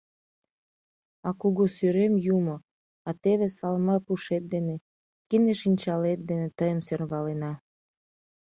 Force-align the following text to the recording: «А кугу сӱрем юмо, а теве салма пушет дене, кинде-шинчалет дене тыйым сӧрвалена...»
«А 1.27 1.29
кугу 1.39 1.65
сӱрем 1.75 2.13
юмо, 2.35 2.57
а 3.07 3.09
теве 3.21 3.47
салма 3.57 3.97
пушет 4.05 4.43
дене, 4.53 4.75
кинде-шинчалет 5.29 6.19
дене 6.29 6.47
тыйым 6.57 6.79
сӧрвалена...» 6.87 7.53